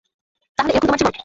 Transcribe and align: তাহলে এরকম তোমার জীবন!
তাহলে 0.57 0.71
এরকম 0.73 0.87
তোমার 0.87 0.99
জীবন! 1.01 1.13